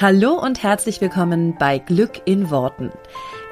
Hallo 0.00 0.34
und 0.34 0.62
herzlich 0.62 1.00
willkommen 1.00 1.56
bei 1.58 1.78
Glück 1.78 2.22
in 2.24 2.50
Worten. 2.50 2.92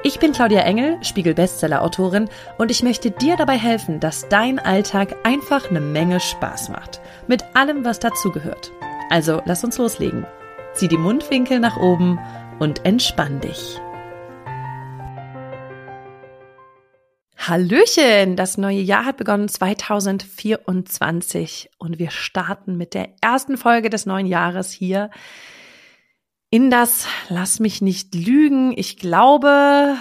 Ich 0.01 0.19
bin 0.19 0.31
Claudia 0.31 0.61
Engel, 0.61 0.97
Spiegel-Bestseller-Autorin 1.03 2.29
und 2.57 2.71
ich 2.71 2.83
möchte 2.83 3.11
dir 3.11 3.35
dabei 3.35 3.57
helfen, 3.57 3.99
dass 3.99 4.29
dein 4.29 4.57
Alltag 4.57 5.17
einfach 5.25 5.69
eine 5.69 5.81
Menge 5.81 6.21
Spaß 6.21 6.69
macht. 6.69 7.01
Mit 7.27 7.43
allem, 7.53 7.83
was 7.83 7.99
dazugehört. 7.99 8.71
Also 9.09 9.41
lass 9.43 9.65
uns 9.65 9.77
loslegen. 9.77 10.25
Zieh 10.73 10.87
die 10.87 10.95
Mundwinkel 10.95 11.59
nach 11.59 11.75
oben 11.75 12.17
und 12.59 12.85
entspann 12.85 13.41
dich. 13.41 13.77
Hallöchen! 17.35 18.37
Das 18.37 18.57
neue 18.57 18.79
Jahr 18.79 19.03
hat 19.03 19.17
begonnen 19.17 19.49
2024 19.49 21.71
und 21.77 21.99
wir 21.99 22.09
starten 22.09 22.77
mit 22.77 22.93
der 22.93 23.09
ersten 23.19 23.57
Folge 23.57 23.89
des 23.89 24.05
neuen 24.05 24.27
Jahres 24.27 24.71
hier 24.71 25.09
in 26.49 26.71
das, 26.71 27.07
lass 27.29 27.59
mich 27.59 27.81
nicht 27.81 28.15
lügen, 28.15 28.73
ich 28.77 28.97
glaube, 28.97 29.97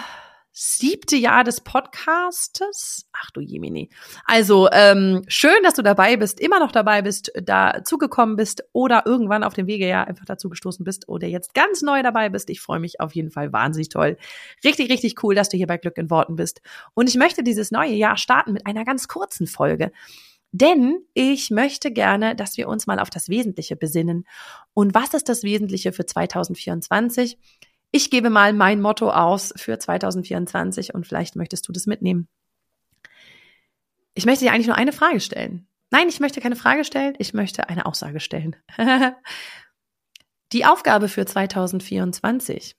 siebte 0.52 1.16
Jahr 1.16 1.44
des 1.44 1.60
Podcastes. 1.60 3.06
Ach 3.12 3.30
du 3.32 3.40
Jemini. 3.40 3.90
Also 4.24 4.70
ähm, 4.72 5.22
schön, 5.28 5.62
dass 5.64 5.74
du 5.74 5.82
dabei 5.82 6.16
bist, 6.16 6.40
immer 6.40 6.60
noch 6.60 6.72
dabei 6.72 7.02
bist, 7.02 7.30
da 7.42 7.82
zugekommen 7.84 8.36
bist 8.36 8.64
oder 8.72 9.02
irgendwann 9.04 9.44
auf 9.44 9.52
dem 9.52 9.66
Wege 9.66 9.86
ja 9.86 10.04
einfach 10.04 10.24
dazu 10.24 10.48
gestoßen 10.48 10.82
bist 10.82 11.08
oder 11.08 11.26
jetzt 11.26 11.52
ganz 11.52 11.82
neu 11.82 12.02
dabei 12.02 12.30
bist. 12.30 12.48
Ich 12.48 12.62
freue 12.62 12.80
mich 12.80 13.00
auf 13.00 13.14
jeden 13.14 13.30
Fall 13.30 13.52
wahnsinnig 13.52 13.90
toll. 13.90 14.16
Richtig, 14.64 14.90
richtig 14.90 15.22
cool, 15.22 15.34
dass 15.34 15.50
du 15.50 15.58
hier 15.58 15.66
bei 15.66 15.76
Glück 15.76 15.98
in 15.98 16.08
Worten 16.08 16.36
bist. 16.36 16.62
Und 16.94 17.10
ich 17.10 17.16
möchte 17.16 17.42
dieses 17.42 17.70
neue 17.70 17.92
Jahr 17.92 18.16
starten 18.16 18.54
mit 18.54 18.66
einer 18.66 18.86
ganz 18.86 19.08
kurzen 19.08 19.46
Folge. 19.46 19.92
Denn 20.52 20.98
ich 21.12 21.50
möchte 21.50 21.90
gerne, 21.90 22.34
dass 22.34 22.56
wir 22.56 22.68
uns 22.68 22.86
mal 22.86 22.98
auf 22.98 23.10
das 23.10 23.28
Wesentliche 23.28 23.76
besinnen. 23.76 24.26
Und 24.72 24.94
was 24.94 25.14
ist 25.14 25.28
das 25.28 25.42
Wesentliche 25.42 25.92
für 25.92 26.06
2024? 26.06 27.38
Ich 27.90 28.10
gebe 28.10 28.30
mal 28.30 28.52
mein 28.52 28.80
Motto 28.80 29.10
aus 29.10 29.52
für 29.56 29.78
2024 29.78 30.94
und 30.94 31.06
vielleicht 31.06 31.36
möchtest 31.36 31.68
du 31.68 31.72
das 31.72 31.86
mitnehmen. 31.86 32.28
Ich 34.14 34.26
möchte 34.26 34.44
dir 34.44 34.52
eigentlich 34.52 34.66
nur 34.66 34.76
eine 34.76 34.92
Frage 34.92 35.20
stellen. 35.20 35.68
Nein, 35.90 36.08
ich 36.08 36.20
möchte 36.20 36.40
keine 36.40 36.56
Frage 36.56 36.84
stellen, 36.84 37.14
ich 37.18 37.34
möchte 37.34 37.68
eine 37.68 37.86
Aussage 37.86 38.20
stellen. 38.20 38.56
Die 40.52 40.64
Aufgabe 40.64 41.08
für 41.08 41.26
2024. 41.26 42.76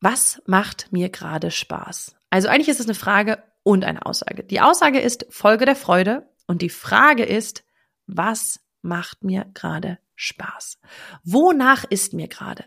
Was 0.00 0.42
macht 0.46 0.92
mir 0.92 1.08
gerade 1.08 1.50
Spaß? 1.50 2.16
Also 2.34 2.48
eigentlich 2.48 2.68
ist 2.68 2.80
es 2.80 2.86
eine 2.86 2.96
Frage 2.96 3.44
und 3.62 3.84
eine 3.84 4.06
Aussage. 4.06 4.42
Die 4.42 4.60
Aussage 4.60 4.98
ist 4.98 5.24
Folge 5.30 5.66
der 5.66 5.76
Freude 5.76 6.28
und 6.48 6.62
die 6.62 6.68
Frage 6.68 7.22
ist, 7.22 7.62
was 8.08 8.58
macht 8.82 9.22
mir 9.22 9.46
gerade 9.54 10.00
Spaß? 10.16 10.80
Wonach 11.22 11.84
ist 11.88 12.12
mir 12.12 12.26
gerade? 12.26 12.64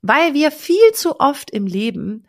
Weil 0.00 0.32
wir 0.32 0.50
viel 0.50 0.92
zu 0.94 1.20
oft 1.20 1.50
im 1.50 1.66
Leben 1.66 2.26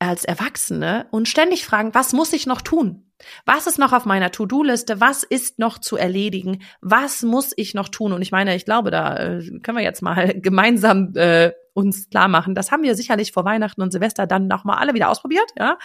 als 0.00 0.26
Erwachsene 0.26 1.06
uns 1.12 1.30
ständig 1.30 1.64
fragen, 1.64 1.94
was 1.94 2.12
muss 2.12 2.34
ich 2.34 2.44
noch 2.44 2.60
tun? 2.60 3.10
Was 3.46 3.66
ist 3.66 3.78
noch 3.78 3.94
auf 3.94 4.04
meiner 4.04 4.32
To-Do-Liste? 4.32 5.00
Was 5.00 5.22
ist 5.22 5.58
noch 5.58 5.78
zu 5.78 5.96
erledigen? 5.96 6.62
Was 6.82 7.22
muss 7.22 7.54
ich 7.56 7.72
noch 7.72 7.88
tun? 7.88 8.12
Und 8.12 8.20
ich 8.20 8.32
meine, 8.32 8.54
ich 8.54 8.66
glaube, 8.66 8.90
da 8.90 9.16
äh, 9.16 9.60
können 9.60 9.78
wir 9.78 9.84
jetzt 9.84 10.02
mal 10.02 10.34
gemeinsam 10.42 11.14
äh, 11.16 11.52
uns 11.74 12.08
klar 12.10 12.28
machen. 12.28 12.54
Das 12.54 12.70
haben 12.70 12.82
wir 12.82 12.94
sicherlich 12.94 13.32
vor 13.32 13.44
Weihnachten 13.44 13.82
und 13.82 13.90
Silvester 13.90 14.26
dann 14.26 14.46
nochmal 14.46 14.78
alle 14.78 14.94
wieder 14.94 15.10
ausprobiert, 15.10 15.50
ja. 15.58 15.78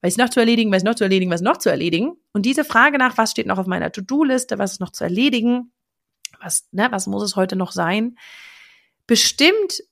Was 0.00 0.12
ist 0.12 0.18
noch 0.18 0.28
zu 0.28 0.38
erledigen, 0.38 0.70
was 0.70 0.78
ist 0.78 0.84
noch 0.84 0.94
zu 0.94 1.04
erledigen, 1.04 1.30
was 1.30 1.40
ist 1.40 1.44
noch 1.44 1.56
zu 1.56 1.70
erledigen. 1.70 2.12
Und 2.32 2.46
diese 2.46 2.64
Frage 2.64 2.98
nach, 2.98 3.18
was 3.18 3.32
steht 3.32 3.46
noch 3.46 3.58
auf 3.58 3.66
meiner 3.66 3.90
To-Do-Liste, 3.90 4.58
was 4.58 4.72
ist 4.72 4.80
noch 4.80 4.92
zu 4.92 5.02
erledigen, 5.02 5.72
was, 6.40 6.68
ne, 6.70 6.88
was 6.90 7.08
muss 7.08 7.24
es 7.24 7.34
heute 7.34 7.56
noch 7.56 7.72
sein, 7.72 8.16
bestimmt 9.08 9.82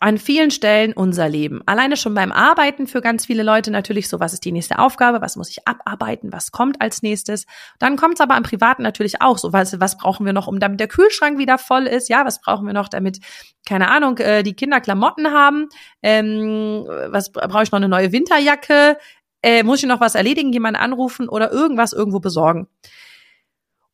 an 0.00 0.18
vielen 0.18 0.50
Stellen 0.50 0.92
unser 0.92 1.28
Leben. 1.28 1.62
Alleine 1.66 1.96
schon 1.96 2.14
beim 2.14 2.32
Arbeiten 2.32 2.86
für 2.86 3.00
ganz 3.00 3.26
viele 3.26 3.42
Leute 3.42 3.70
natürlich 3.70 4.08
so, 4.08 4.20
was 4.20 4.32
ist 4.32 4.44
die 4.44 4.52
nächste 4.52 4.78
Aufgabe, 4.78 5.20
was 5.20 5.36
muss 5.36 5.50
ich 5.50 5.66
abarbeiten, 5.66 6.32
was 6.32 6.52
kommt 6.52 6.80
als 6.80 7.02
nächstes. 7.02 7.46
Dann 7.78 7.96
kommt 7.96 8.14
es 8.14 8.20
aber 8.20 8.34
am 8.34 8.42
Privaten 8.42 8.82
natürlich 8.82 9.20
auch 9.20 9.38
so, 9.38 9.52
was, 9.52 9.80
was 9.80 9.96
brauchen 9.96 10.24
wir 10.24 10.32
noch, 10.32 10.46
um 10.46 10.60
damit 10.60 10.80
der 10.80 10.88
Kühlschrank 10.88 11.38
wieder 11.38 11.58
voll 11.58 11.86
ist, 11.86 12.08
ja, 12.08 12.24
was 12.24 12.40
brauchen 12.40 12.66
wir 12.66 12.74
noch, 12.74 12.88
damit, 12.88 13.18
keine 13.66 13.90
Ahnung, 13.90 14.18
äh, 14.18 14.42
die 14.42 14.54
Kinder 14.54 14.80
Klamotten 14.80 15.32
haben, 15.32 15.68
ähm, 16.02 16.84
was 17.08 17.32
brauche 17.32 17.62
ich 17.62 17.72
noch, 17.72 17.78
eine 17.78 17.88
neue 17.88 18.12
Winterjacke, 18.12 18.98
äh, 19.42 19.62
muss 19.62 19.82
ich 19.82 19.88
noch 19.88 20.00
was 20.00 20.14
erledigen, 20.14 20.52
jemanden 20.52 20.80
anrufen 20.80 21.28
oder 21.28 21.52
irgendwas 21.52 21.92
irgendwo 21.92 22.20
besorgen. 22.20 22.68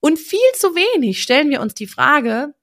Und 0.00 0.18
viel 0.18 0.38
zu 0.54 0.74
wenig 0.74 1.22
stellen 1.22 1.48
wir 1.48 1.62
uns 1.62 1.72
die 1.72 1.86
Frage, 1.86 2.54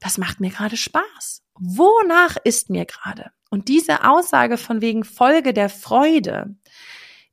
was 0.00 0.18
macht 0.18 0.40
mir 0.40 0.50
gerade 0.50 0.76
Spaß? 0.76 1.42
Wonach 1.58 2.36
ist 2.44 2.70
mir 2.70 2.84
gerade? 2.84 3.30
Und 3.50 3.68
diese 3.68 4.04
Aussage 4.04 4.58
von 4.58 4.80
wegen 4.80 5.04
Folge 5.04 5.52
der 5.52 5.68
Freude, 5.68 6.56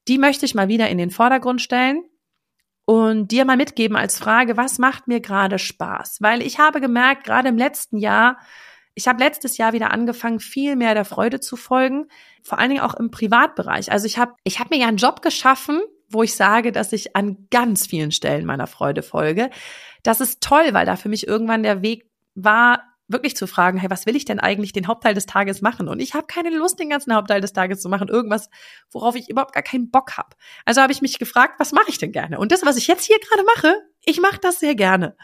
die 0.08 0.18
möchte 0.18 0.46
ich 0.46 0.56
mal 0.56 0.68
wieder 0.68 0.90
in 0.90 0.98
den 0.98 1.12
Vordergrund 1.12 1.62
stellen 1.62 2.04
und 2.86 3.32
dir 3.32 3.46
mal 3.46 3.58
mitgeben 3.58 3.98
als 3.98 4.18
Frage, 4.18 4.58
was 4.58 4.78
macht 4.78 5.08
mir 5.08 5.22
gerade 5.22 5.60
Spaß? 5.60 6.18
Weil 6.22 6.42
ich 6.42 6.60
habe 6.60 6.82
gemerkt, 6.82 7.24
gerade 7.24 7.50
im 7.50 7.58
letzten 7.58 7.98
Jahr, 7.98 8.38
ich 8.96 9.08
habe 9.08 9.20
letztes 9.20 9.58
Jahr 9.58 9.74
wieder 9.74 9.92
angefangen, 9.92 10.40
viel 10.40 10.76
mehr 10.76 10.94
der 10.94 11.06
Freude 11.06 11.40
zu 11.40 11.56
folgen, 11.56 12.08
vor 12.44 12.60
allen 12.60 12.70
Dingen 12.70 12.82
auch 12.82 12.94
im 12.94 13.10
Privatbereich. 13.10 13.92
Also 13.92 14.06
ich 14.06 14.18
habe 14.18 14.34
ich 14.44 14.60
hab 14.60 14.70
mir 14.70 14.78
ja 14.78 14.88
einen 14.88 14.98
Job 14.98 15.22
geschaffen, 15.22 15.82
wo 16.10 16.22
ich 16.22 16.36
sage, 16.36 16.72
dass 16.72 16.94
ich 16.94 17.16
an 17.16 17.48
ganz 17.50 17.88
vielen 17.88 18.12
Stellen 18.12 18.46
meiner 18.46 18.68
Freude 18.68 19.02
folge. 19.02 19.50
Das 20.04 20.22
ist 20.22 20.42
toll, 20.42 20.74
weil 20.74 20.86
da 20.86 20.96
für 20.96 21.10
mich 21.10 21.28
irgendwann 21.28 21.64
der 21.64 21.82
Weg 21.82 22.06
war, 22.36 22.84
wirklich 23.08 23.36
zu 23.36 23.48
fragen, 23.48 23.78
hey, 23.78 23.90
was 23.90 24.06
will 24.06 24.16
ich 24.16 24.26
denn 24.26 24.40
eigentlich 24.40 24.74
den 24.74 24.88
Hauptteil 24.88 25.14
des 25.14 25.26
Tages 25.26 25.62
machen? 25.62 25.88
Und 25.88 26.00
ich 26.00 26.14
habe 26.14 26.28
keine 26.28 26.50
Lust, 26.50 26.80
den 26.80 26.90
ganzen 26.90 27.14
Hauptteil 27.14 27.42
des 27.42 27.54
Tages 27.54 27.82
zu 27.82 27.90
machen, 27.90 28.08
irgendwas, 28.08 28.50
worauf 28.92 29.16
ich 29.16 29.30
überhaupt 29.30 29.54
gar 29.54 29.64
keinen 29.64 29.92
Bock 29.92 30.18
habe. 30.18 30.30
Also 30.66 30.82
habe 30.82 30.94
ich 30.94 31.02
mich 31.02 31.20
gefragt, 31.20 31.56
was 31.60 31.72
mache 31.72 31.90
ich 31.90 31.98
denn 31.98 32.12
gerne? 32.12 32.40
Und 32.40 32.52
das, 32.52 32.66
was 32.66 32.78
ich 32.78 32.88
jetzt 32.88 33.06
hier 33.06 33.20
gerade 33.20 33.44
mache, 33.56 33.76
ich 34.06 34.22
mache 34.22 34.40
das 34.42 34.60
sehr 34.60 34.76
gerne. 34.76 35.16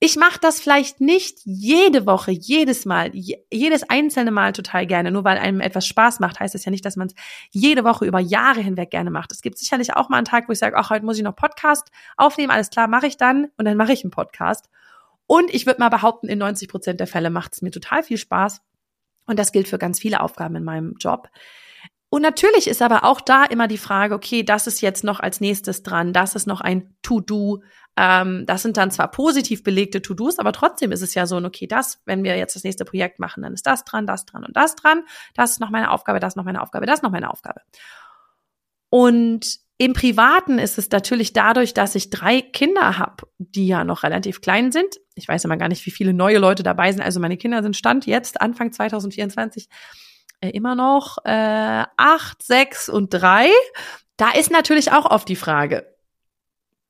Ich 0.00 0.16
mache 0.16 0.38
das 0.38 0.60
vielleicht 0.60 1.00
nicht 1.00 1.38
jede 1.44 2.04
Woche, 2.04 2.30
jedes 2.30 2.84
Mal, 2.84 3.10
jedes 3.14 3.88
einzelne 3.88 4.32
Mal 4.32 4.52
total 4.52 4.86
gerne. 4.86 5.10
Nur 5.10 5.24
weil 5.24 5.38
einem 5.38 5.60
etwas 5.60 5.86
Spaß 5.86 6.20
macht, 6.20 6.40
heißt 6.40 6.54
das 6.54 6.64
ja 6.64 6.70
nicht, 6.70 6.84
dass 6.84 6.96
man 6.96 7.06
es 7.06 7.14
jede 7.50 7.84
Woche 7.84 8.04
über 8.04 8.18
Jahre 8.18 8.60
hinweg 8.60 8.90
gerne 8.90 9.10
macht. 9.10 9.32
Es 9.32 9.40
gibt 9.40 9.56
sicherlich 9.56 9.94
auch 9.94 10.10
mal 10.10 10.18
einen 10.18 10.26
Tag, 10.26 10.48
wo 10.48 10.52
ich 10.52 10.58
sage, 10.58 10.76
ach, 10.76 10.90
heute 10.90 11.06
muss 11.06 11.16
ich 11.16 11.22
noch 11.22 11.36
Podcast 11.36 11.88
aufnehmen. 12.16 12.50
Alles 12.50 12.70
klar, 12.70 12.86
mache 12.86 13.06
ich 13.06 13.16
dann 13.16 13.48
und 13.56 13.64
dann 13.64 13.78
mache 13.78 13.92
ich 13.92 14.04
einen 14.04 14.10
Podcast. 14.10 14.68
Und 15.26 15.52
ich 15.52 15.66
würde 15.66 15.80
mal 15.80 15.88
behaupten, 15.88 16.28
in 16.28 16.38
90 16.38 16.68
Prozent 16.68 17.00
der 17.00 17.06
Fälle 17.06 17.30
macht 17.30 17.54
es 17.54 17.62
mir 17.62 17.70
total 17.70 18.02
viel 18.02 18.18
Spaß. 18.18 18.60
Und 19.26 19.38
das 19.38 19.52
gilt 19.52 19.68
für 19.68 19.78
ganz 19.78 19.98
viele 19.98 20.20
Aufgaben 20.20 20.56
in 20.56 20.64
meinem 20.64 20.96
Job. 20.98 21.28
Und 22.14 22.22
natürlich 22.22 22.68
ist 22.68 22.80
aber 22.80 23.02
auch 23.02 23.20
da 23.20 23.44
immer 23.44 23.66
die 23.66 23.76
Frage, 23.76 24.14
okay, 24.14 24.44
das 24.44 24.68
ist 24.68 24.80
jetzt 24.82 25.02
noch 25.02 25.18
als 25.18 25.40
nächstes 25.40 25.82
dran, 25.82 26.12
das 26.12 26.36
ist 26.36 26.46
noch 26.46 26.60
ein 26.60 26.94
To-Do. 27.02 27.64
Ähm, 27.96 28.44
das 28.46 28.62
sind 28.62 28.76
dann 28.76 28.92
zwar 28.92 29.10
positiv 29.10 29.64
belegte 29.64 30.00
To-Dos, 30.00 30.38
aber 30.38 30.52
trotzdem 30.52 30.92
ist 30.92 31.02
es 31.02 31.14
ja 31.14 31.26
so, 31.26 31.38
okay, 31.38 31.66
das, 31.66 32.00
wenn 32.04 32.22
wir 32.22 32.36
jetzt 32.36 32.54
das 32.54 32.62
nächste 32.62 32.84
Projekt 32.84 33.18
machen, 33.18 33.42
dann 33.42 33.52
ist 33.52 33.66
das 33.66 33.84
dran, 33.84 34.06
das 34.06 34.26
dran 34.26 34.44
und 34.44 34.56
das 34.56 34.76
dran. 34.76 35.02
Das 35.34 35.50
ist 35.50 35.60
noch 35.60 35.70
meine 35.70 35.90
Aufgabe, 35.90 36.20
das 36.20 36.34
ist 36.34 36.36
noch 36.36 36.44
meine 36.44 36.62
Aufgabe, 36.62 36.86
das 36.86 37.00
ist 37.00 37.02
noch 37.02 37.10
meine 37.10 37.30
Aufgabe. 37.30 37.62
Und 38.90 39.58
im 39.76 39.92
Privaten 39.92 40.58
ist 40.58 40.78
es 40.78 40.90
natürlich 40.90 41.32
dadurch, 41.32 41.74
dass 41.74 41.96
ich 41.96 42.10
drei 42.10 42.40
Kinder 42.40 42.96
habe, 42.96 43.26
die 43.38 43.66
ja 43.66 43.82
noch 43.82 44.04
relativ 44.04 44.40
klein 44.40 44.70
sind. 44.70 45.00
Ich 45.14 45.26
weiß 45.26 45.44
immer 45.44 45.56
gar 45.56 45.68
nicht, 45.68 45.84
wie 45.86 45.90
viele 45.90 46.14
neue 46.14 46.38
Leute 46.38 46.62
dabei 46.62 46.92
sind. 46.92 47.02
Also 47.02 47.18
meine 47.18 47.36
Kinder 47.36 47.62
sind 47.62 47.76
Stand 47.76 48.06
jetzt, 48.06 48.40
Anfang 48.40 48.70
2024, 48.70 49.68
äh, 50.40 50.50
immer 50.50 50.76
noch 50.76 51.18
äh, 51.24 51.84
acht, 51.96 52.42
sechs 52.42 52.88
und 52.88 53.10
drei. 53.10 53.48
Da 54.16 54.30
ist 54.30 54.52
natürlich 54.52 54.92
auch 54.92 55.06
oft 55.06 55.28
die 55.28 55.36
Frage, 55.36 55.92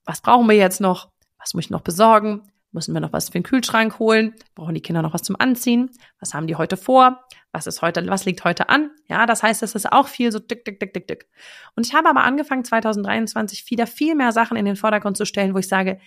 was 0.04 0.20
brauchen 0.20 0.48
wir 0.48 0.56
jetzt 0.56 0.82
noch? 0.82 1.10
Was 1.38 1.54
muss 1.54 1.64
ich 1.64 1.70
noch 1.70 1.80
besorgen? 1.80 2.42
Müssen 2.74 2.92
wir 2.92 3.00
noch 3.00 3.12
was 3.12 3.26
für 3.26 3.34
den 3.34 3.44
Kühlschrank 3.44 4.00
holen? 4.00 4.34
Brauchen 4.56 4.74
die 4.74 4.82
Kinder 4.82 5.00
noch 5.00 5.14
was 5.14 5.22
zum 5.22 5.36
Anziehen? 5.38 5.90
Was 6.18 6.34
haben 6.34 6.48
die 6.48 6.56
heute 6.56 6.76
vor? 6.76 7.24
Was 7.52 7.68
ist 7.68 7.82
heute, 7.82 8.04
was 8.08 8.24
liegt 8.24 8.42
heute 8.42 8.68
an? 8.68 8.90
Ja, 9.08 9.26
das 9.26 9.44
heißt, 9.44 9.62
es 9.62 9.76
ist 9.76 9.92
auch 9.92 10.08
viel 10.08 10.32
so 10.32 10.40
dick, 10.40 10.64
dick, 10.64 10.80
dick, 10.80 10.92
dick, 10.92 11.06
dick. 11.06 11.28
Und 11.76 11.86
ich 11.86 11.94
habe 11.94 12.08
aber 12.08 12.24
angefangen, 12.24 12.64
2023 12.64 13.70
wieder 13.70 13.86
viel 13.86 14.16
mehr 14.16 14.32
Sachen 14.32 14.56
in 14.56 14.64
den 14.64 14.74
Vordergrund 14.74 15.16
zu 15.16 15.24
stellen, 15.24 15.54
wo 15.54 15.58
ich 15.58 15.68
sage, 15.68 16.00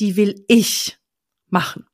die 0.00 0.16
will 0.16 0.46
ich 0.48 0.98
machen. 1.50 1.86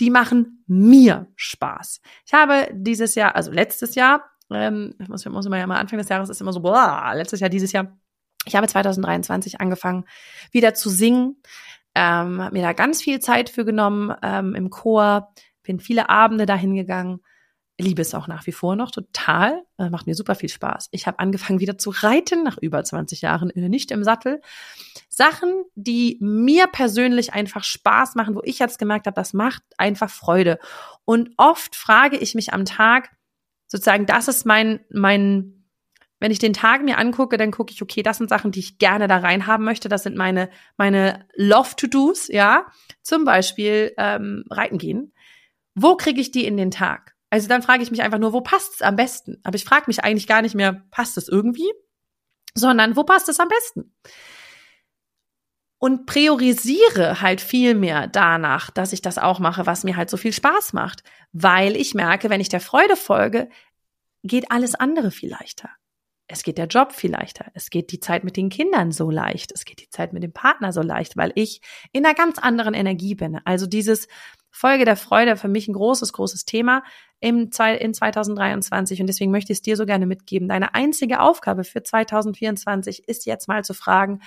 Die 0.00 0.08
machen 0.08 0.64
mir 0.66 1.26
Spaß. 1.36 2.00
Ich 2.24 2.32
habe 2.32 2.68
dieses 2.72 3.16
Jahr, 3.16 3.36
also 3.36 3.50
letztes 3.50 3.94
Jahr, 3.94 4.30
ähm, 4.50 4.94
muss, 5.08 5.26
muss 5.26 5.44
immer 5.44 5.58
ja 5.58 5.66
mal 5.66 5.76
Anfang 5.76 5.98
des 5.98 6.08
Jahres 6.08 6.30
ist 6.30 6.40
immer 6.40 6.54
so, 6.54 6.60
boah, 6.60 7.12
letztes 7.14 7.40
Jahr, 7.40 7.50
dieses 7.50 7.72
Jahr. 7.72 7.98
Ich 8.46 8.56
habe 8.56 8.66
2023 8.66 9.60
angefangen, 9.60 10.06
wieder 10.52 10.72
zu 10.72 10.88
singen, 10.88 11.36
ähm, 11.98 12.40
habe 12.40 12.52
mir 12.52 12.62
da 12.62 12.72
ganz 12.74 13.02
viel 13.02 13.18
Zeit 13.18 13.50
für 13.50 13.64
genommen 13.64 14.14
ähm, 14.22 14.54
im 14.54 14.70
Chor, 14.70 15.34
bin 15.64 15.80
viele 15.80 16.08
Abende 16.08 16.46
dahin 16.46 16.76
gegangen, 16.76 17.20
liebe 17.76 18.02
es 18.02 18.14
auch 18.14 18.28
nach 18.28 18.46
wie 18.46 18.52
vor 18.52 18.76
noch 18.76 18.92
total, 18.92 19.64
äh, 19.78 19.90
macht 19.90 20.06
mir 20.06 20.14
super 20.14 20.36
viel 20.36 20.48
Spaß. 20.48 20.88
Ich 20.92 21.08
habe 21.08 21.18
angefangen 21.18 21.58
wieder 21.58 21.76
zu 21.76 21.90
reiten 21.90 22.44
nach 22.44 22.56
über 22.58 22.82
20 22.84 23.20
Jahren 23.22 23.50
äh, 23.50 23.68
nicht 23.68 23.90
im 23.90 24.04
Sattel. 24.04 24.40
Sachen, 25.08 25.64
die 25.74 26.18
mir 26.20 26.68
persönlich 26.68 27.32
einfach 27.32 27.64
Spaß 27.64 28.14
machen, 28.14 28.36
wo 28.36 28.42
ich 28.44 28.60
jetzt 28.60 28.78
gemerkt 28.78 29.06
habe, 29.06 29.16
das 29.16 29.32
macht 29.32 29.62
einfach 29.76 30.08
Freude. 30.10 30.60
Und 31.04 31.30
oft 31.36 31.74
frage 31.74 32.16
ich 32.16 32.36
mich 32.36 32.52
am 32.52 32.64
Tag, 32.64 33.10
sozusagen, 33.66 34.06
das 34.06 34.28
ist 34.28 34.46
mein 34.46 34.80
mein 34.90 35.57
wenn 36.20 36.32
ich 36.32 36.38
den 36.38 36.52
Tag 36.52 36.82
mir 36.82 36.98
angucke, 36.98 37.36
dann 37.36 37.52
gucke 37.52 37.72
ich, 37.72 37.80
okay, 37.80 38.02
das 38.02 38.18
sind 38.18 38.28
Sachen, 38.28 38.50
die 38.50 38.58
ich 38.58 38.78
gerne 38.78 39.06
da 39.06 39.18
reinhaben 39.18 39.64
möchte. 39.64 39.88
Das 39.88 40.02
sind 40.02 40.16
meine, 40.16 40.50
meine 40.76 41.26
Love-to-Dos, 41.36 42.28
ja. 42.28 42.66
Zum 43.02 43.24
Beispiel 43.24 43.92
ähm, 43.96 44.44
reiten 44.50 44.78
gehen. 44.78 45.12
Wo 45.74 45.96
kriege 45.96 46.20
ich 46.20 46.32
die 46.32 46.44
in 46.44 46.56
den 46.56 46.72
Tag? 46.72 47.14
Also 47.30 47.46
dann 47.46 47.62
frage 47.62 47.82
ich 47.82 47.90
mich 47.90 48.02
einfach 48.02 48.18
nur, 48.18 48.32
wo 48.32 48.40
passt 48.40 48.74
es 48.74 48.82
am 48.82 48.96
besten? 48.96 49.38
Aber 49.44 49.54
ich 49.54 49.64
frage 49.64 49.84
mich 49.86 50.02
eigentlich 50.02 50.26
gar 50.26 50.42
nicht 50.42 50.54
mehr, 50.54 50.84
passt 50.90 51.16
es 51.18 51.28
irgendwie? 51.28 51.70
Sondern 52.54 52.96
wo 52.96 53.04
passt 53.04 53.28
es 53.28 53.38
am 53.38 53.48
besten? 53.48 53.94
Und 55.80 56.06
priorisiere 56.06 57.20
halt 57.20 57.40
viel 57.40 57.74
mehr 57.74 58.08
danach, 58.08 58.70
dass 58.70 58.92
ich 58.92 59.02
das 59.02 59.18
auch 59.18 59.38
mache, 59.38 59.66
was 59.66 59.84
mir 59.84 59.96
halt 59.96 60.10
so 60.10 60.16
viel 60.16 60.32
Spaß 60.32 60.72
macht. 60.72 61.04
Weil 61.32 61.76
ich 61.76 61.94
merke, 61.94 62.30
wenn 62.30 62.40
ich 62.40 62.48
der 62.48 62.60
Freude 62.60 62.96
folge, 62.96 63.48
geht 64.24 64.50
alles 64.50 64.74
andere 64.74 65.12
viel 65.12 65.30
leichter. 65.30 65.70
Es 66.28 66.42
geht 66.42 66.58
der 66.58 66.66
Job 66.66 66.92
viel 66.92 67.10
leichter. 67.10 67.46
Es 67.54 67.70
geht 67.70 67.90
die 67.90 68.00
Zeit 68.00 68.22
mit 68.22 68.36
den 68.36 68.50
Kindern 68.50 68.92
so 68.92 69.10
leicht. 69.10 69.50
Es 69.52 69.64
geht 69.64 69.80
die 69.80 69.88
Zeit 69.88 70.12
mit 70.12 70.22
dem 70.22 70.32
Partner 70.32 70.72
so 70.72 70.82
leicht, 70.82 71.16
weil 71.16 71.32
ich 71.34 71.62
in 71.92 72.04
einer 72.04 72.14
ganz 72.14 72.38
anderen 72.38 72.74
Energie 72.74 73.14
bin. 73.14 73.40
Also 73.44 73.66
dieses 73.66 74.08
Folge 74.50 74.84
der 74.84 74.96
Freude 74.96 75.36
für 75.36 75.48
mich 75.48 75.68
ein 75.68 75.72
großes, 75.72 76.12
großes 76.12 76.44
Thema 76.44 76.82
im, 77.20 77.50
in 77.80 77.94
2023 77.94 79.00
und 79.00 79.06
deswegen 79.06 79.30
möchte 79.30 79.52
ich 79.52 79.58
es 79.58 79.62
dir 79.62 79.76
so 79.76 79.86
gerne 79.86 80.06
mitgeben. 80.06 80.48
Deine 80.48 80.74
einzige 80.74 81.20
Aufgabe 81.20 81.64
für 81.64 81.82
2024 81.82 83.08
ist 83.08 83.26
jetzt 83.26 83.48
mal 83.48 83.64
zu 83.64 83.74
fragen, 83.74 84.20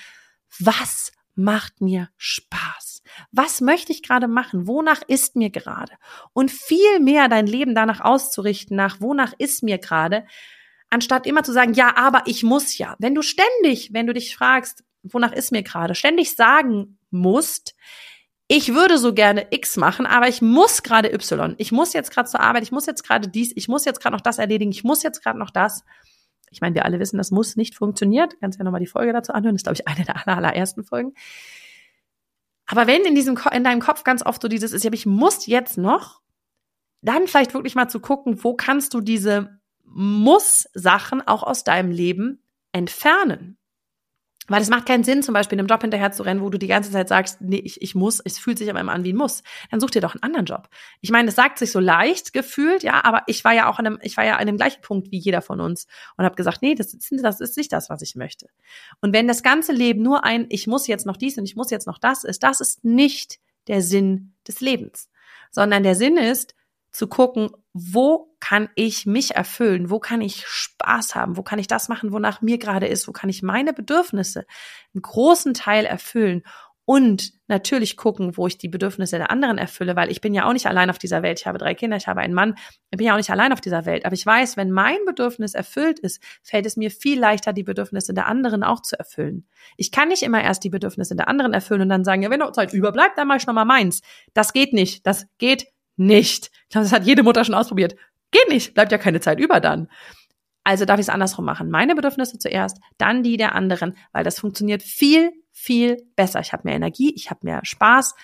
was 0.59 1.11
macht 1.35 1.81
mir 1.81 2.09
Spaß? 2.17 3.03
Was 3.31 3.61
möchte 3.61 3.91
ich 3.91 4.03
gerade 4.03 4.27
machen? 4.27 4.67
Wonach 4.67 5.01
ist 5.07 5.35
mir 5.35 5.49
gerade? 5.49 5.93
Und 6.33 6.51
viel 6.51 6.99
mehr 6.99 7.29
dein 7.29 7.47
Leben 7.47 7.75
danach 7.75 8.01
auszurichten, 8.01 8.75
nach 8.75 9.01
wonach 9.01 9.33
ist 9.37 9.63
mir 9.63 9.77
gerade, 9.77 10.25
anstatt 10.91 11.25
immer 11.25 11.43
zu 11.43 11.51
sagen, 11.51 11.73
ja, 11.73 11.97
aber 11.97 12.23
ich 12.25 12.43
muss 12.43 12.77
ja. 12.77 12.95
Wenn 12.99 13.15
du 13.15 13.23
ständig, 13.23 13.93
wenn 13.93 14.05
du 14.05 14.13
dich 14.13 14.35
fragst, 14.35 14.83
wonach 15.01 15.31
ist 15.31 15.51
mir 15.51 15.63
gerade, 15.63 15.95
ständig 15.95 16.35
sagen 16.35 16.99
musst, 17.09 17.75
ich 18.47 18.73
würde 18.73 18.97
so 18.97 19.13
gerne 19.13 19.47
X 19.51 19.77
machen, 19.77 20.05
aber 20.05 20.27
ich 20.27 20.41
muss 20.41 20.83
gerade 20.83 21.11
Y. 21.13 21.55
Ich 21.57 21.71
muss 21.71 21.93
jetzt 21.93 22.11
gerade 22.11 22.29
zur 22.29 22.41
Arbeit, 22.41 22.63
ich 22.63 22.71
muss 22.71 22.85
jetzt 22.85 23.03
gerade 23.03 23.29
dies, 23.29 23.53
ich 23.55 23.69
muss 23.69 23.85
jetzt 23.85 24.01
gerade 24.01 24.13
noch 24.13 24.21
das 24.21 24.37
erledigen, 24.37 24.71
ich 24.71 24.83
muss 24.83 25.03
jetzt 25.03 25.23
gerade 25.23 25.39
noch 25.39 25.51
das. 25.51 25.85
Ich 26.51 26.59
meine, 26.59 26.75
wir 26.75 26.83
alle 26.83 26.99
wissen, 26.99 27.17
das 27.17 27.31
muss 27.31 27.55
nicht 27.55 27.75
funktioniert. 27.75 28.37
Kannst 28.41 28.59
ja 28.59 28.65
nochmal 28.65 28.81
die 28.81 28.87
Folge 28.87 29.13
dazu 29.13 29.31
anhören. 29.31 29.55
Das 29.55 29.61
ist, 29.61 29.63
glaube 29.63 29.77
ich, 29.79 29.87
eine 29.87 30.05
der 30.05 30.27
aller, 30.27 30.35
allerersten 30.35 30.83
Folgen. 30.83 31.13
Aber 32.65 32.87
wenn 32.87 33.03
in 33.03 33.15
diesem, 33.15 33.39
in 33.53 33.63
deinem 33.63 33.79
Kopf 33.79 34.03
ganz 34.03 34.25
oft 34.25 34.41
so 34.41 34.49
dieses 34.49 34.73
ist, 34.73 34.83
ja, 34.83 34.91
ich 34.91 35.05
muss 35.05 35.47
jetzt 35.47 35.77
noch, 35.77 36.19
dann 37.01 37.27
vielleicht 37.27 37.53
wirklich 37.53 37.75
mal 37.75 37.87
zu 37.87 38.01
gucken, 38.01 38.43
wo 38.43 38.53
kannst 38.53 38.93
du 38.93 38.99
diese 38.99 39.60
Muss-Sachen 39.93 41.25
auch 41.27 41.43
aus 41.43 41.63
deinem 41.63 41.91
Leben 41.91 42.43
entfernen. 42.71 43.57
Weil 44.47 44.61
es 44.61 44.69
macht 44.69 44.85
keinen 44.85 45.03
Sinn, 45.03 45.23
zum 45.23 45.33
Beispiel 45.33 45.57
einem 45.57 45.67
Job 45.67 45.81
hinterher 45.81 46.11
zu 46.11 46.23
rennen, 46.23 46.41
wo 46.41 46.49
du 46.49 46.57
die 46.57 46.67
ganze 46.67 46.91
Zeit 46.91 47.07
sagst, 47.07 47.39
nee, 47.41 47.61
ich, 47.63 47.81
ich 47.81 47.95
muss, 47.95 48.19
es 48.19 48.39
fühlt 48.39 48.57
sich 48.57 48.69
aber 48.69 48.81
immer 48.81 48.91
an 48.91 49.03
wie 49.03 49.13
ein 49.13 49.17
Muss. 49.17 49.43
Dann 49.69 49.79
such 49.79 49.91
dir 49.91 50.01
doch 50.01 50.13
einen 50.13 50.23
anderen 50.23 50.45
Job. 50.45 50.67
Ich 50.99 51.11
meine, 51.11 51.29
es 51.29 51.35
sagt 51.35 51.59
sich 51.59 51.71
so 51.71 51.79
leicht 51.79 52.33
gefühlt, 52.33 52.83
ja, 52.83 53.03
aber 53.05 53.21
ich 53.27 53.45
war 53.45 53.53
ja 53.53 53.69
auch 53.69 53.79
an 53.79 53.85
einem, 53.85 53.99
ich 54.01 54.17
war 54.17 54.25
ja 54.25 54.37
an 54.37 54.47
dem 54.47 54.57
gleichen 54.57 54.81
Punkt 54.81 55.11
wie 55.11 55.19
jeder 55.19 55.41
von 55.41 55.61
uns 55.61 55.85
und 56.17 56.25
habe 56.25 56.35
gesagt, 56.35 56.61
nee, 56.61 56.75
das, 56.75 56.91
das 56.91 57.39
ist 57.39 57.55
nicht 57.57 57.71
das, 57.71 57.89
was 57.89 58.01
ich 58.01 58.15
möchte. 58.15 58.47
Und 58.99 59.13
wenn 59.13 59.27
das 59.27 59.43
ganze 59.43 59.71
Leben 59.71 60.01
nur 60.01 60.25
ein, 60.25 60.47
ich 60.49 60.67
muss 60.67 60.87
jetzt 60.87 61.05
noch 61.05 61.17
dies 61.17 61.37
und 61.37 61.45
ich 61.45 61.55
muss 61.55 61.69
jetzt 61.69 61.87
noch 61.87 61.99
das 61.99 62.23
ist, 62.23 62.43
das 62.43 62.59
ist 62.59 62.83
nicht 62.83 63.39
der 63.67 63.81
Sinn 63.81 64.33
des 64.47 64.59
Lebens, 64.59 65.09
sondern 65.51 65.83
der 65.83 65.95
Sinn 65.95 66.17
ist, 66.17 66.55
zu 66.91 67.07
gucken, 67.07 67.51
wo 67.73 68.35
kann 68.39 68.69
ich 68.75 69.05
mich 69.05 69.35
erfüllen? 69.35 69.89
Wo 69.89 69.99
kann 69.99 70.21
ich 70.21 70.45
Spaß 70.45 71.15
haben? 71.15 71.37
Wo 71.37 71.43
kann 71.43 71.59
ich 71.59 71.67
das 71.67 71.89
machen, 71.89 72.11
wonach 72.11 72.41
mir 72.41 72.57
gerade 72.57 72.87
ist? 72.87 73.07
Wo 73.07 73.11
kann 73.11 73.29
ich 73.29 73.43
meine 73.43 73.73
Bedürfnisse 73.73 74.45
einen 74.93 75.01
großen 75.01 75.53
Teil 75.53 75.85
erfüllen? 75.85 76.43
Und 76.83 77.31
natürlich 77.47 77.95
gucken, 77.95 78.35
wo 78.35 78.47
ich 78.47 78.57
die 78.57 78.67
Bedürfnisse 78.67 79.17
der 79.17 79.31
anderen 79.31 79.57
erfülle, 79.57 79.95
weil 79.95 80.11
ich 80.11 80.19
bin 80.19 80.33
ja 80.33 80.45
auch 80.45 80.51
nicht 80.51 80.65
allein 80.65 80.89
auf 80.89 80.97
dieser 80.97 81.21
Welt. 81.21 81.39
Ich 81.39 81.45
habe 81.45 81.57
drei 81.57 81.75
Kinder, 81.75 81.95
ich 81.95 82.07
habe 82.07 82.19
einen 82.21 82.33
Mann. 82.33 82.55
Ich 82.89 82.97
bin 82.97 83.07
ja 83.07 83.13
auch 83.13 83.17
nicht 83.17 83.29
allein 83.29 83.53
auf 83.53 83.61
dieser 83.61 83.85
Welt. 83.85 84.03
Aber 84.03 84.13
ich 84.13 84.25
weiß, 84.25 84.57
wenn 84.57 84.71
mein 84.71 84.97
Bedürfnis 85.05 85.53
erfüllt 85.53 85.99
ist, 85.99 86.21
fällt 86.41 86.65
es 86.65 86.75
mir 86.75 86.91
viel 86.91 87.19
leichter, 87.19 87.53
die 87.53 87.63
Bedürfnisse 87.63 88.13
der 88.13 88.25
anderen 88.25 88.63
auch 88.63 88.81
zu 88.81 88.97
erfüllen. 88.97 89.47
Ich 89.77 89.91
kann 89.91 90.09
nicht 90.09 90.23
immer 90.23 90.43
erst 90.43 90.63
die 90.63 90.69
Bedürfnisse 90.69 91.15
der 91.15 91.27
anderen 91.27 91.53
erfüllen 91.53 91.83
und 91.83 91.89
dann 91.89 92.03
sagen, 92.03 92.23
ja, 92.23 92.29
wenn 92.29 92.39
noch 92.39 92.51
Zeit 92.51 92.73
überbleibt, 92.73 93.17
dann 93.17 93.27
mache 93.27 93.37
ich 93.37 93.47
noch 93.47 93.53
mal 93.53 93.63
meins. 93.63 94.01
Das 94.33 94.51
geht 94.51 94.73
nicht. 94.73 95.05
Das 95.05 95.27
geht 95.37 95.67
nicht. 95.95 96.51
Ich 96.63 96.69
glaube, 96.69 96.85
das 96.85 96.93
hat 96.93 97.05
jede 97.05 97.23
Mutter 97.23 97.43
schon 97.43 97.55
ausprobiert. 97.55 97.95
Geht 98.31 98.49
nicht, 98.49 98.73
bleibt 98.73 98.91
ja 98.91 98.97
keine 98.97 99.19
Zeit 99.19 99.39
über 99.39 99.59
dann. 99.59 99.89
Also 100.63 100.85
darf 100.85 100.99
ich 100.99 101.05
es 101.05 101.09
andersrum 101.09 101.45
machen. 101.45 101.69
Meine 101.69 101.95
Bedürfnisse 101.95 102.37
zuerst, 102.37 102.79
dann 102.97 103.23
die 103.23 103.37
der 103.37 103.55
anderen, 103.55 103.97
weil 104.11 104.23
das 104.23 104.39
funktioniert 104.39 104.83
viel, 104.83 105.31
viel 105.51 105.97
besser. 106.15 106.39
Ich 106.39 106.53
habe 106.53 106.63
mehr 106.65 106.75
Energie, 106.75 107.13
ich 107.15 107.29
habe 107.29 107.39
mehr 107.43 107.61
Spaß, 107.63 108.15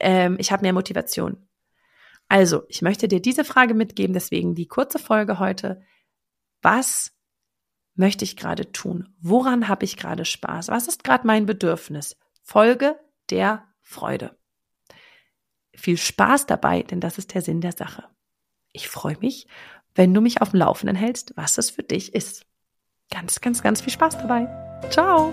ähm, 0.00 0.36
ich 0.38 0.52
habe 0.52 0.62
mehr 0.62 0.72
Motivation. 0.72 1.48
Also, 2.28 2.62
ich 2.68 2.82
möchte 2.82 3.08
dir 3.08 3.20
diese 3.20 3.44
Frage 3.44 3.74
mitgeben, 3.74 4.14
deswegen 4.14 4.54
die 4.54 4.68
kurze 4.68 4.98
Folge 4.98 5.38
heute. 5.38 5.82
Was 6.62 7.12
möchte 7.94 8.24
ich 8.24 8.36
gerade 8.36 8.70
tun? 8.70 9.14
Woran 9.20 9.66
habe 9.66 9.84
ich 9.84 9.96
gerade 9.96 10.24
Spaß? 10.24 10.68
Was 10.68 10.88
ist 10.88 11.02
gerade 11.02 11.26
mein 11.26 11.46
Bedürfnis? 11.46 12.16
Folge 12.42 12.98
der 13.30 13.66
Freude. 13.80 14.39
Viel 15.74 15.96
Spaß 15.96 16.46
dabei, 16.46 16.82
denn 16.82 17.00
das 17.00 17.18
ist 17.18 17.34
der 17.34 17.42
Sinn 17.42 17.60
der 17.60 17.72
Sache. 17.72 18.04
Ich 18.72 18.88
freue 18.88 19.18
mich, 19.18 19.46
wenn 19.94 20.14
du 20.14 20.20
mich 20.20 20.40
auf 20.42 20.50
dem 20.50 20.60
Laufenden 20.60 20.96
hältst, 20.96 21.32
was 21.36 21.58
es 21.58 21.70
für 21.70 21.82
dich 21.82 22.14
ist. 22.14 22.46
Ganz, 23.10 23.40
ganz, 23.40 23.62
ganz 23.62 23.80
viel 23.80 23.92
Spaß 23.92 24.18
dabei. 24.18 24.46
Ciao! 24.90 25.32